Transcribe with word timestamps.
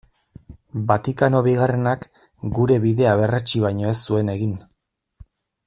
Vatikano 0.91 1.41
Bigarrenak 1.47 2.07
gure 2.59 2.79
bidea 2.87 3.13
berretsi 3.21 3.63
baino 3.67 3.93
ez 3.93 3.99
zuen 4.09 4.33
egin. 4.37 4.57